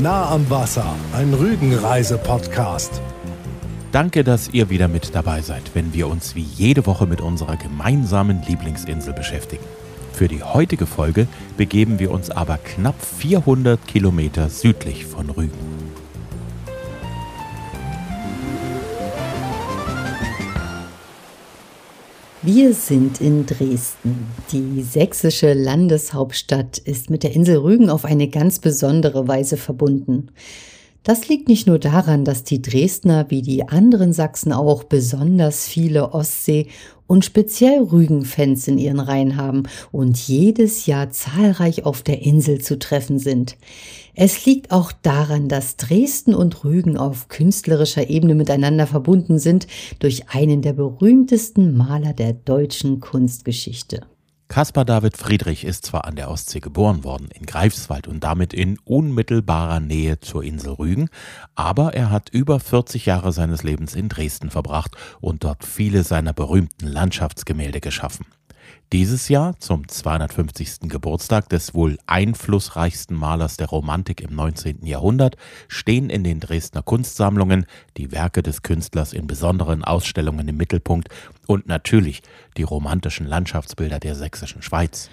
[0.00, 3.02] Nah am Wasser, ein Rügenreise-Podcast.
[3.90, 7.56] Danke, dass ihr wieder mit dabei seid, wenn wir uns wie jede Woche mit unserer
[7.56, 9.64] gemeinsamen Lieblingsinsel beschäftigen.
[10.12, 11.26] Für die heutige Folge
[11.56, 15.77] begeben wir uns aber knapp 400 Kilometer südlich von Rügen.
[22.42, 24.28] Wir sind in Dresden.
[24.52, 30.28] Die sächsische Landeshauptstadt ist mit der Insel Rügen auf eine ganz besondere Weise verbunden.
[31.02, 36.12] Das liegt nicht nur daran, dass die Dresdner wie die anderen Sachsen auch besonders viele
[36.12, 36.66] Ostsee-
[37.06, 42.78] und speziell Rügen-Fans in ihren Reihen haben und jedes Jahr zahlreich auf der Insel zu
[42.78, 43.56] treffen sind.
[44.14, 49.66] Es liegt auch daran, dass Dresden und Rügen auf künstlerischer Ebene miteinander verbunden sind
[50.00, 54.02] durch einen der berühmtesten Maler der deutschen Kunstgeschichte.
[54.48, 58.78] Caspar David Friedrich ist zwar an der Ostsee geboren worden, in Greifswald und damit in
[58.78, 61.10] unmittelbarer Nähe zur Insel Rügen,
[61.54, 66.32] aber er hat über 40 Jahre seines Lebens in Dresden verbracht und dort viele seiner
[66.32, 68.24] berühmten Landschaftsgemälde geschaffen.
[68.94, 70.88] Dieses Jahr, zum 250.
[70.88, 74.86] Geburtstag des wohl einflussreichsten Malers der Romantik im 19.
[74.86, 75.36] Jahrhundert,
[75.68, 77.66] stehen in den Dresdner Kunstsammlungen
[77.98, 81.10] die Werke des Künstlers in besonderen Ausstellungen im Mittelpunkt
[81.46, 82.22] und natürlich
[82.56, 85.10] die romantischen Landschaftsbilder der sächsischen Schweiz.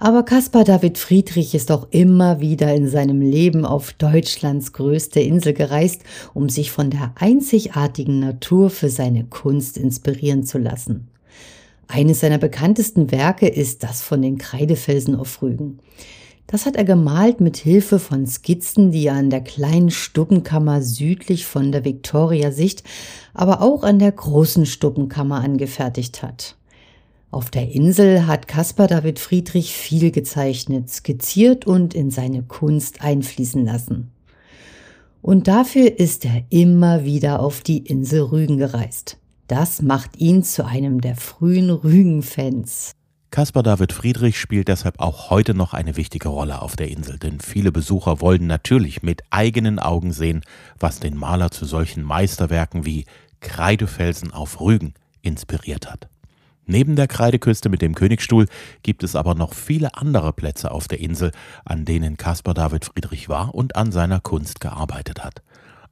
[0.00, 5.52] Aber Caspar David Friedrich ist auch immer wieder in seinem Leben auf Deutschlands größte Insel
[5.52, 6.02] gereist,
[6.34, 11.10] um sich von der einzigartigen Natur für seine Kunst inspirieren zu lassen.
[11.88, 15.80] Eines seiner bekanntesten Werke ist das von den Kreidefelsen auf Rügen.
[16.46, 21.46] Das hat er gemalt mit Hilfe von Skizzen, die er an der kleinen Stubbenkammer südlich
[21.46, 22.84] von der Viktoria-Sicht,
[23.32, 26.56] aber auch an der großen Stubbenkammer angefertigt hat.
[27.30, 33.64] Auf der Insel hat Caspar David Friedrich viel gezeichnet, skizziert und in seine Kunst einfließen
[33.64, 34.12] lassen.
[35.20, 39.16] Und dafür ist er immer wieder auf die Insel Rügen gereist.
[39.46, 42.92] Das macht ihn zu einem der frühen Rügen-Fans.
[43.30, 47.40] Caspar David Friedrich spielt deshalb auch heute noch eine wichtige Rolle auf der Insel, denn
[47.40, 50.42] viele Besucher wollen natürlich mit eigenen Augen sehen,
[50.78, 53.04] was den Maler zu solchen Meisterwerken wie
[53.40, 56.08] Kreidefelsen auf Rügen inspiriert hat.
[56.64, 58.46] Neben der Kreideküste mit dem Königstuhl
[58.82, 61.32] gibt es aber noch viele andere Plätze auf der Insel,
[61.66, 65.42] an denen Caspar David Friedrich war und an seiner Kunst gearbeitet hat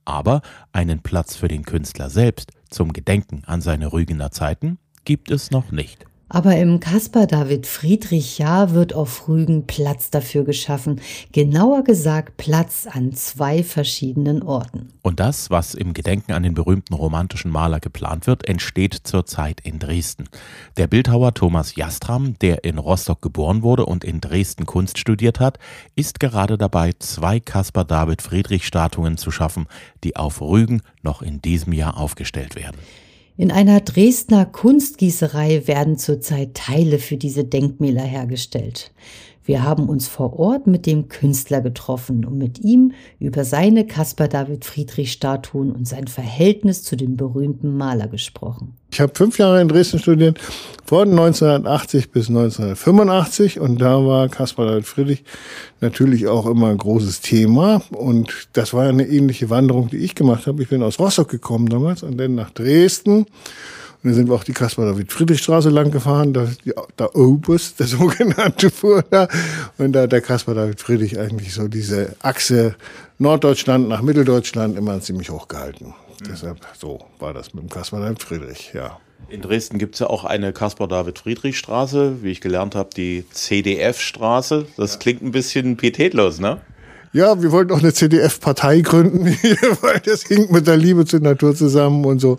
[0.04, 0.42] aber
[0.72, 5.72] einen Platz für den Künstler selbst zum Gedenken an seine Rügener Zeiten gibt es noch
[5.72, 6.06] nicht.
[6.34, 10.98] Aber im Caspar David Friedrich Jahr wird auf Rügen Platz dafür geschaffen.
[11.32, 14.88] Genauer gesagt Platz an zwei verschiedenen Orten.
[15.02, 19.78] Und das, was im Gedenken an den berühmten romantischen Maler geplant wird, entsteht zurzeit in
[19.78, 20.24] Dresden.
[20.78, 25.58] Der Bildhauer Thomas Jastram, der in Rostock geboren wurde und in Dresden Kunst studiert hat,
[25.96, 29.66] ist gerade dabei, zwei Caspar David Friedrich Statuen zu schaffen,
[30.02, 32.78] die auf Rügen noch in diesem Jahr aufgestellt werden.
[33.38, 38.92] In einer Dresdner Kunstgießerei werden zurzeit Teile für diese Denkmäler hergestellt.
[39.44, 44.28] Wir haben uns vor Ort mit dem Künstler getroffen und mit ihm über seine Caspar
[44.28, 48.76] David Friedrich Statuen und sein Verhältnis zu dem berühmten Maler gesprochen.
[48.92, 50.38] Ich habe fünf Jahre in Dresden studiert,
[50.84, 55.24] von 1980 bis 1985 und da war Caspar David Friedrich
[55.80, 60.46] natürlich auch immer ein großes Thema und das war eine ähnliche Wanderung, die ich gemacht
[60.46, 60.62] habe.
[60.62, 63.26] Ich bin aus Rostock gekommen damals und dann nach Dresden und
[64.02, 66.46] dann sind wir auch die Kaspar-David-Friedrich-Straße lang gefahren, da,
[66.98, 69.26] der Obus, der sogenannte, fuhr da.
[69.78, 72.74] Und da hat der Kaspar-David Friedrich eigentlich so diese Achse
[73.18, 75.94] Norddeutschland nach Mitteldeutschland immer ziemlich hochgehalten.
[76.22, 76.30] Mhm.
[76.30, 78.98] Deshalb, so war das mit dem Kaspar-David Friedrich, ja.
[79.28, 84.66] In Dresden gibt es ja auch eine Caspar-David-Friedrich-Straße, wie ich gelernt habe, die CDF-Straße.
[84.76, 86.60] Das klingt ein bisschen pietätlos, ne?
[87.14, 89.26] Ja, wir wollten auch eine CDF-Partei gründen,
[89.82, 92.38] weil das hing mit der Liebe zur Natur zusammen und so.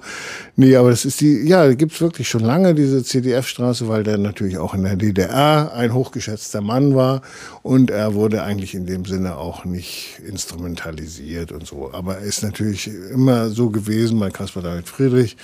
[0.55, 4.57] Nee, aber das ist die, ja, gibt's wirklich schon lange, diese CDF-Straße, weil der natürlich
[4.57, 7.21] auch in der DDR ein hochgeschätzter Mann war
[7.61, 11.91] und er wurde eigentlich in dem Sinne auch nicht instrumentalisiert und so.
[11.93, 15.37] Aber er ist natürlich immer so gewesen, bei Caspar David Friedrich,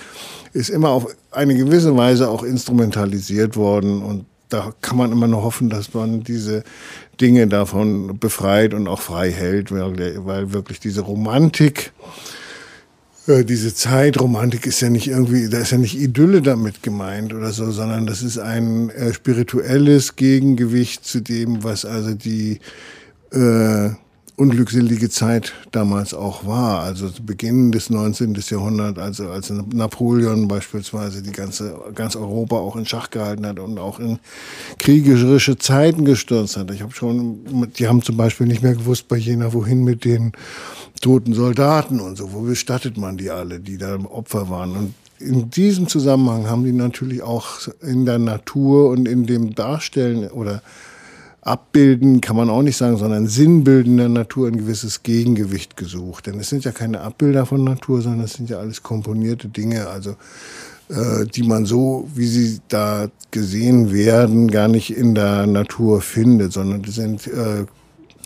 [0.52, 5.42] ist immer auf eine gewisse Weise auch instrumentalisiert worden und da kann man immer nur
[5.42, 6.64] hoffen, dass man diese
[7.20, 11.92] Dinge davon befreit und auch frei hält, weil wirklich diese Romantik,
[13.26, 17.52] äh, diese Zeitromantik ist ja nicht irgendwie, da ist ja nicht Idylle damit gemeint oder
[17.52, 22.60] so, sondern das ist ein äh, spirituelles Gegengewicht zu dem, was also die
[23.32, 23.90] äh,
[24.40, 26.80] unglückselige Zeit damals auch war.
[26.80, 28.34] Also zu Beginn des 19.
[28.48, 33.78] Jahrhunderts, also als Napoleon beispielsweise die ganze, ganz Europa auch in Schach gehalten hat und
[33.78, 34.18] auch in
[34.78, 36.70] kriegerische Zeiten gestürzt hat.
[36.70, 40.32] Ich habe schon, die haben zum Beispiel nicht mehr gewusst bei Jena, wohin mit den
[41.02, 42.32] toten Soldaten und so.
[42.32, 44.74] Wo bestattet man die alle, die da Opfer waren?
[44.74, 50.30] Und in diesem Zusammenhang haben die natürlich auch in der Natur und in dem Darstellen
[50.30, 50.62] oder
[51.42, 56.26] Abbilden kann man auch nicht sagen, sondern Sinnbilden der Natur ein gewisses Gegengewicht gesucht.
[56.26, 59.88] Denn es sind ja keine Abbilder von Natur, sondern es sind ja alles komponierte Dinge,
[59.88, 60.16] also
[60.90, 66.52] äh, die man so, wie sie da gesehen werden, gar nicht in der Natur findet,
[66.52, 67.64] sondern die sind äh,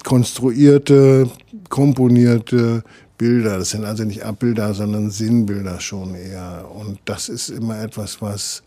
[0.02, 1.30] konstruierte,
[1.68, 2.82] komponierte
[3.16, 3.58] Bilder.
[3.58, 6.64] Das sind also nicht Abbilder, sondern Sinnbilder schon eher.
[6.74, 8.62] Und das ist immer etwas, was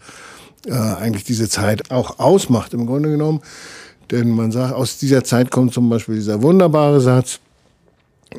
[0.66, 3.42] äh, eigentlich diese Zeit auch ausmacht, im Grunde genommen.
[4.12, 7.40] Denn man sagt, aus dieser Zeit kommt zum Beispiel dieser wunderbare Satz,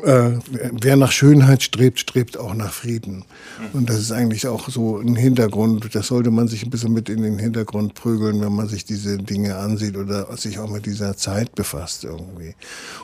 [0.04, 0.32] äh,
[0.72, 3.24] wer nach Schönheit strebt, strebt auch nach Frieden.
[3.72, 7.08] Und das ist eigentlich auch so ein Hintergrund, das sollte man sich ein bisschen mit
[7.08, 11.16] in den Hintergrund prügeln, wenn man sich diese Dinge ansieht oder sich auch mit dieser
[11.16, 12.54] Zeit befasst irgendwie.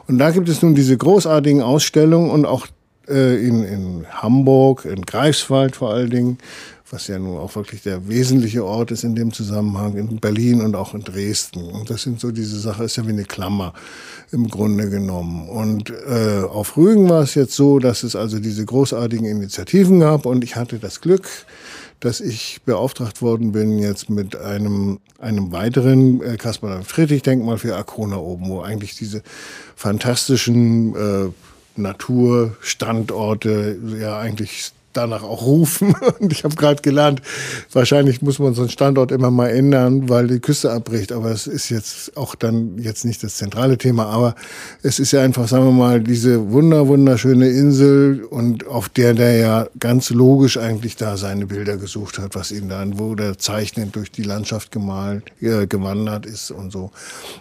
[0.06, 2.66] Und da gibt es nun diese großartigen Ausstellungen und auch
[3.08, 6.38] äh, in, in Hamburg, in Greifswald vor allen Dingen,
[6.94, 10.76] was ja nun auch wirklich der wesentliche Ort ist in dem Zusammenhang, in Berlin und
[10.76, 11.64] auch in Dresden.
[11.64, 13.74] Und das sind so diese Sache, ist ja wie eine Klammer
[14.30, 15.48] im Grunde genommen.
[15.48, 20.24] Und äh, auf Rügen war es jetzt so, dass es also diese großartigen Initiativen gab
[20.24, 21.28] und ich hatte das Glück,
[21.98, 27.74] dass ich beauftragt worden bin jetzt mit einem, einem weiteren äh, Kaspar Friedrich Denkmal für
[27.74, 29.24] Arkona oben, wo eigentlich diese
[29.74, 31.28] fantastischen äh,
[31.76, 35.94] Naturstandorte ja eigentlich danach auch rufen.
[36.20, 37.20] Und ich habe gerade gelernt,
[37.72, 41.12] wahrscheinlich muss man so einen Standort immer mal ändern, weil die Küste abbricht.
[41.12, 44.06] Aber es ist jetzt auch dann jetzt nicht das zentrale Thema.
[44.06, 44.34] Aber
[44.82, 49.36] es ist ja einfach, sagen wir mal, diese wunder wunderschöne Insel und auf der der
[49.36, 54.10] ja ganz logisch eigentlich da seine Bilder gesucht hat, was ihn dann, der zeichnend durch
[54.10, 56.90] die Landschaft gemalt, äh, gewandert ist und so.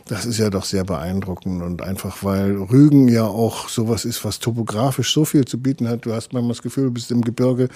[0.07, 4.39] Das ist ja doch sehr beeindruckend und einfach, weil Rügen ja auch sowas ist, was
[4.39, 6.05] topografisch so viel zu bieten hat.
[6.05, 7.69] Du hast manchmal das Gefühl, du bist im Gebirge Gebirge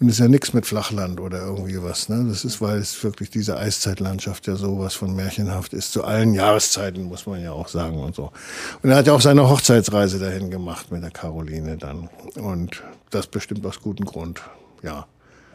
[0.00, 2.08] und ist ja nichts mit Flachland oder irgendwie was.
[2.08, 2.24] Ne?
[2.28, 5.92] Das ist, weil es wirklich diese Eiszeitlandschaft ja sowas von märchenhaft ist.
[5.92, 8.32] Zu allen Jahreszeiten, muss man ja auch sagen und so.
[8.82, 12.08] Und er hat ja auch seine Hochzeitsreise dahin gemacht mit der Caroline dann.
[12.36, 14.40] Und das bestimmt aus gutem Grund,
[14.82, 15.06] ja.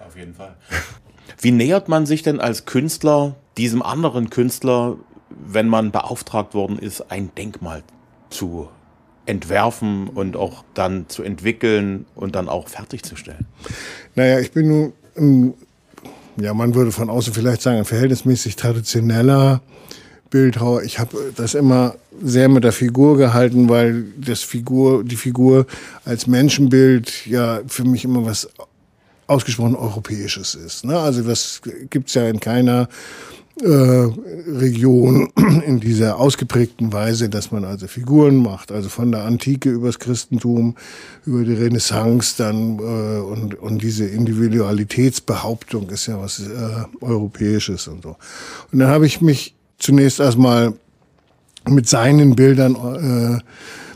[0.05, 0.55] Auf jeden Fall.
[1.39, 4.97] Wie nähert man sich denn als Künstler diesem anderen Künstler,
[5.29, 7.83] wenn man beauftragt worden ist, ein Denkmal
[8.29, 8.69] zu
[9.25, 13.45] entwerfen und auch dann zu entwickeln und dann auch fertigzustellen?
[14.15, 15.53] Naja, ich bin nun,
[16.37, 19.61] ja, man würde von außen vielleicht sagen, ein verhältnismäßig traditioneller
[20.29, 20.83] Bildhauer.
[20.83, 25.67] Ich habe das immer sehr mit der Figur gehalten, weil das Figur, die Figur
[26.05, 28.49] als Menschenbild ja für mich immer was
[29.27, 30.85] ausgesprochen Europäisches ist.
[30.85, 30.97] Ne?
[30.97, 32.89] Also das gibt's ja in keiner
[33.61, 35.29] äh, Region
[35.65, 40.75] in dieser ausgeprägten Weise, dass man also Figuren macht, also von der Antike übers Christentum,
[41.25, 48.03] über die Renaissance dann äh, und, und diese Individualitätsbehauptung ist ja was äh, Europäisches und
[48.03, 48.17] so.
[48.71, 50.73] Und dann habe ich mich zunächst erstmal
[51.67, 53.39] mit seinen Bildern äh,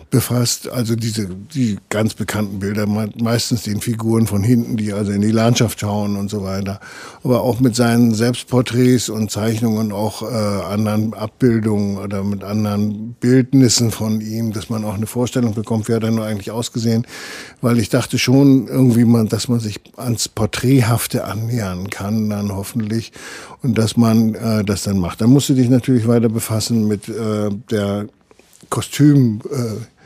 [0.10, 0.70] befasst.
[0.70, 5.32] Also diese die ganz bekannten Bilder, meistens den Figuren von hinten, die also in die
[5.32, 6.80] Landschaft schauen und so weiter.
[7.24, 13.14] Aber auch mit seinen Selbstporträts und Zeichnungen und auch äh, anderen Abbildungen oder mit anderen
[13.20, 17.06] Bildnissen von ihm, dass man auch eine Vorstellung bekommt, wie hat er nur eigentlich ausgesehen.
[17.62, 23.12] Weil ich dachte schon irgendwie, man, dass man sich ans Porträthafte annähern kann, dann hoffentlich.
[23.62, 25.22] Und dass man äh, das dann macht.
[25.22, 28.08] Dann musst du dich natürlich weiter befassen mit äh, der
[28.70, 29.42] Kostüm.
[29.52, 29.97] Äh,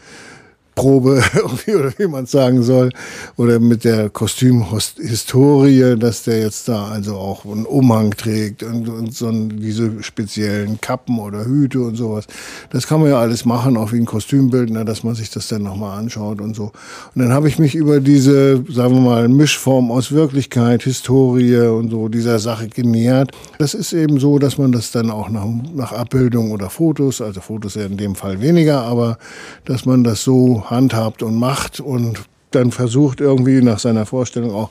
[0.76, 1.22] Probe,
[1.68, 2.92] oder wie man sagen soll,
[3.38, 9.14] oder mit der Kostümhistorie, dass der jetzt da also auch einen Umhang trägt und, und
[9.14, 12.26] so diese speziellen Kappen oder Hüte und sowas.
[12.72, 15.64] Das kann man ja alles machen, auch wie ein Kostümbildner, dass man sich das dann
[15.64, 16.72] nochmal anschaut und so.
[17.16, 21.90] Und dann habe ich mich über diese, sagen wir mal, Mischform aus Wirklichkeit, Historie und
[21.92, 23.32] so dieser Sache genähert.
[23.58, 27.42] Das ist eben so, dass man das dann auch nach, nach Abbildung oder Fotos, also
[27.42, 29.18] Fotos ja in dem Fall weniger, aber
[29.66, 34.70] dass man das so handhabt und macht und dann versucht irgendwie nach seiner Vorstellung auch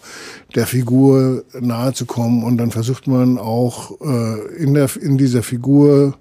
[0.54, 5.42] der Figur nahe zu kommen und dann versucht man auch äh, in, der, in dieser
[5.42, 6.14] Figur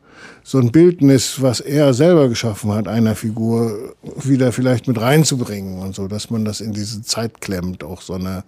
[0.43, 5.95] so ein Bildnis, was er selber geschaffen hat, einer Figur wieder vielleicht mit reinzubringen und
[5.95, 8.43] so, dass man das in diese Zeit klemmt, auch so eine,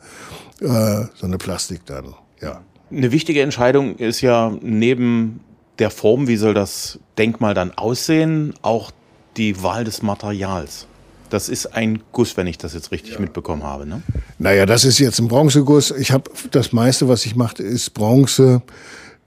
[0.62, 2.62] äh, so eine Plastik dann, ja.
[2.90, 5.40] Eine wichtige Entscheidung ist ja neben
[5.80, 8.92] der Form, wie soll das Denkmal dann aussehen, auch
[9.38, 10.88] die Wahl des Materials.
[11.32, 13.20] Das ist ein Guss, wenn ich das jetzt richtig ja.
[13.20, 13.88] mitbekommen habe.
[13.88, 14.04] Ne?
[14.38, 15.92] Naja, das ist jetzt ein Bronzeguss.
[15.92, 18.62] Ich habe das meiste, was ich mache, ist Bronze.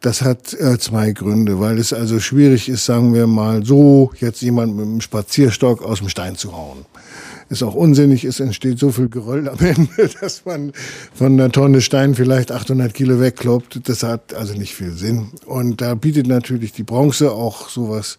[0.01, 4.43] Das hat äh, zwei Gründe, weil es also schwierig ist, sagen wir mal so, jetzt
[4.43, 6.85] jemand mit einem Spazierstock aus dem Stein zu hauen
[7.49, 10.73] es auch unsinnig ist, entsteht so viel Geröll am Ende, dass man
[11.15, 13.89] von einer Tonne Stein vielleicht 800 Kilo wegkloppt.
[13.89, 15.29] Das hat also nicht viel Sinn.
[15.47, 18.19] Und da bietet natürlich die Bronze auch sowas,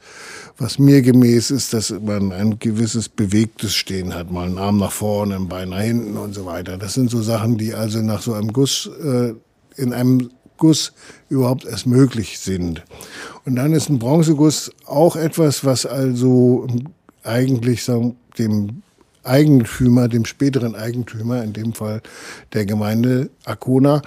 [0.57, 4.91] was mir gemäß ist, dass man ein gewisses bewegtes Stehen hat, mal einen Arm nach
[4.91, 6.77] vorne, ein Bein nach hinten und so weiter.
[6.77, 9.33] Das sind so Sachen, die also nach so einem Guss äh,
[9.77, 10.93] in einem Guss
[11.29, 12.83] überhaupt erst möglich sind.
[13.45, 16.67] Und dann ist ein Bronzeguss auch etwas, was also
[17.23, 18.81] eigentlich sagen, dem
[19.25, 22.01] Eigentümer, dem späteren Eigentümer, in dem Fall
[22.53, 24.01] der Gemeinde Arkona,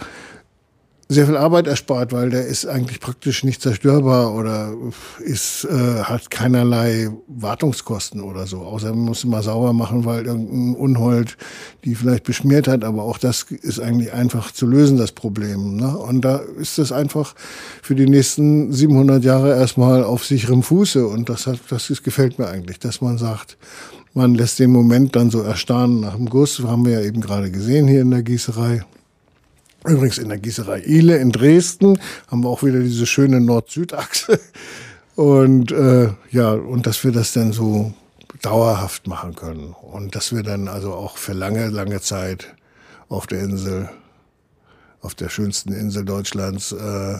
[1.10, 4.74] sehr viel Arbeit erspart, weil der ist eigentlich praktisch nicht zerstörbar oder
[5.20, 8.58] ist, äh, hat keinerlei Wartungskosten oder so.
[8.58, 11.38] Außer man muss immer sauber machen, weil irgendein Unhold
[11.84, 12.84] die vielleicht beschmiert hat.
[12.84, 15.76] Aber auch das ist eigentlich einfach zu lösen, das Problem.
[15.76, 15.96] Ne?
[15.96, 17.34] Und da ist das einfach
[17.82, 21.06] für die nächsten 700 Jahre erstmal auf sicherem Fuße.
[21.06, 23.56] Und das, hat, das ist, gefällt mir eigentlich, dass man sagt,
[24.12, 26.58] man lässt den Moment dann so erstarren nach dem Guss.
[26.58, 28.82] Haben wir ja eben gerade gesehen hier in der Gießerei.
[29.88, 34.40] Übrigens in der Gießerei Ile in Dresden haben wir auch wieder diese schöne Nord-Süd-Achse.
[35.14, 37.92] Und äh, ja, und dass wir das dann so
[38.42, 39.72] dauerhaft machen können.
[39.72, 42.54] Und dass wir dann also auch für lange, lange Zeit
[43.08, 43.88] auf der Insel,
[45.00, 47.18] auf der schönsten Insel Deutschlands, äh,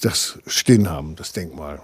[0.00, 1.80] das stehen haben, das Denkmal.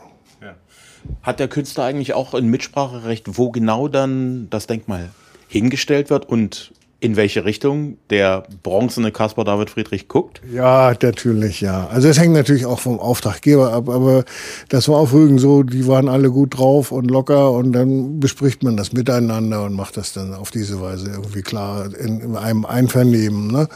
[1.23, 5.11] Hat der Künstler eigentlich auch ein Mitspracherecht, wo genau dann das Denkmal
[5.49, 10.41] hingestellt wird und in welche Richtung der bronzene Caspar David Friedrich guckt?
[10.51, 11.89] Ja, natürlich, ja.
[11.89, 14.25] Also es hängt natürlich auch vom Auftraggeber ab, aber
[14.71, 18.63] das war auf Rügen so, die waren alle gut drauf und locker und dann bespricht
[18.63, 22.65] man das miteinander und macht das dann auf diese Weise irgendwie klar in, in einem
[22.65, 23.49] Einvernehmen.
[23.49, 23.69] Ne?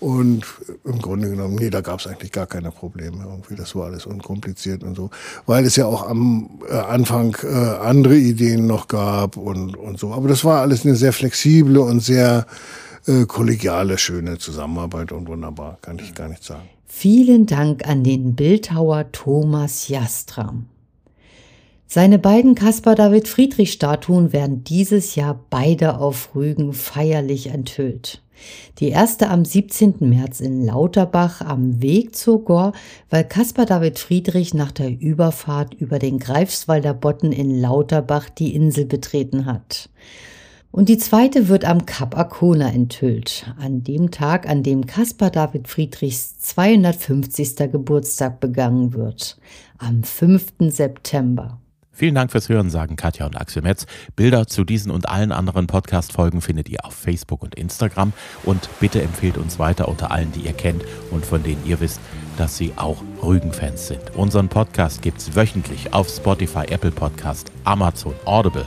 [0.00, 0.44] Und
[0.84, 3.54] im Grunde genommen, nee, da gab es eigentlich gar keine Probleme irgendwie.
[3.54, 5.10] Das war alles unkompliziert und so.
[5.46, 10.12] Weil es ja auch am äh, Anfang äh, andere Ideen noch gab und, und so.
[10.12, 12.46] Aber das war alles eine sehr flexible und sehr
[13.06, 16.68] äh, kollegiale, schöne Zusammenarbeit und wunderbar, kann ich gar nicht sagen.
[16.86, 20.66] Vielen Dank an den Bildhauer Thomas Jastram.
[21.86, 28.22] Seine beiden Caspar David Friedrich Statuen werden dieses Jahr beide auf Rügen feierlich enthüllt.
[28.78, 29.96] Die erste am 17.
[30.00, 32.72] März in Lauterbach am Weg zur Gor,
[33.10, 38.86] weil Caspar David Friedrich nach der Überfahrt über den Greifswalder Botten in Lauterbach die Insel
[38.86, 39.88] betreten hat.
[40.74, 45.68] Und die zweite wird am Kap Arkona enthüllt, an dem Tag, an dem Caspar David
[45.68, 47.70] Friedrichs 250.
[47.70, 49.38] Geburtstag begangen wird,
[49.78, 50.54] am 5.
[50.70, 51.60] September.
[51.92, 53.86] Vielen Dank fürs Hören, sagen Katja und Axel Metz.
[54.16, 58.12] Bilder zu diesen und allen anderen Podcast-Folgen findet ihr auf Facebook und Instagram.
[58.42, 62.00] Und bitte empfehlt uns weiter unter allen, die ihr kennt und von denen ihr wisst,
[62.36, 64.16] dass sie auch Rügen-Fans sind.
[64.16, 68.66] Unseren Podcast gibt es wöchentlich auf Spotify, Apple Podcast, Amazon, Audible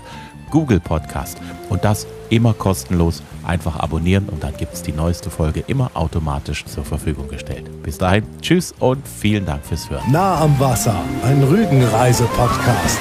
[0.50, 1.38] Google Podcast.
[1.70, 3.24] Und das immer kostenlos.
[3.46, 7.70] Einfach abonnieren und dann gibt es die neueste Folge immer automatisch zur Verfügung gestellt.
[7.84, 10.12] Bis dahin, tschüss und vielen Dank fürs Hören.
[10.12, 13.00] Nah am Wasser, ein Rügenreise-Podcast.